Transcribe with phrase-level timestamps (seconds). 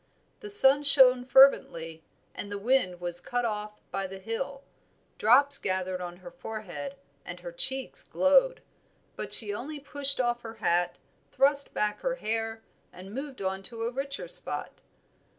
[0.39, 2.03] The sun shone fervently
[2.33, 4.63] and the wind was cut off by the hill,
[5.19, 8.63] drops gathered on her forehead and her cheeks glowed;
[9.15, 10.97] but she only pushed off her hat,
[11.29, 14.81] thrust back her hair, and moved on to a richer spot.